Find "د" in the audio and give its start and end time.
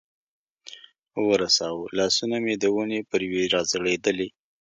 2.57-2.65